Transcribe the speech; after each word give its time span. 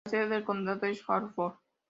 La 0.05 0.09
sede 0.09 0.29
del 0.29 0.43
condado 0.43 0.87
es 0.87 1.03
Hartford. 1.07 1.57